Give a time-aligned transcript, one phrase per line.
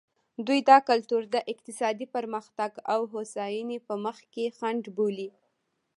[0.47, 5.29] دوی دا کلتور د اقتصادي پرمختګ او هوساینې په مخ کې خنډ بولي.